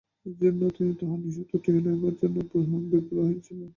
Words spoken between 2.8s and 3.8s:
ব্যগ্র হইয়াছিলেন।